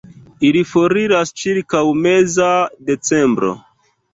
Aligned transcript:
Ili 0.47 0.61
foriras 0.69 1.33
ĉirkaŭ 1.41 1.83
meza 2.07 2.51
decembro. 2.89 3.57